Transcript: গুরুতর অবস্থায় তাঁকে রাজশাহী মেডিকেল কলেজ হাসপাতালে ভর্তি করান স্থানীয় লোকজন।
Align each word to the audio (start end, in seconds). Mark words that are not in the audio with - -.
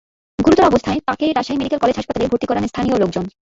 গুরুতর 0.39 0.69
অবস্থায় 0.69 0.99
তাঁকে 1.07 1.25
রাজশাহী 1.27 1.57
মেডিকেল 1.59 1.79
কলেজ 1.81 1.95
হাসপাতালে 1.97 2.29
ভর্তি 2.31 2.45
করান 2.47 2.65
স্থানীয় 2.67 2.97
লোকজন। 2.99 3.25